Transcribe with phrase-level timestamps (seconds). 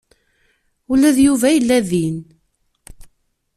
[0.91, 2.17] Ula d Yuba yella din.